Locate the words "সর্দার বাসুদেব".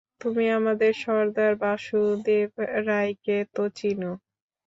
1.03-2.49